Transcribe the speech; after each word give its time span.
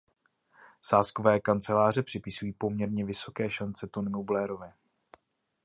Sázkové 0.81 1.39
kanceláře 1.39 2.03
připisují 2.03 2.53
poměrně 2.53 3.05
vysoké 3.05 3.49
šance 3.49 3.87
Tonymu 3.87 4.23
Blairovi. 4.23 4.67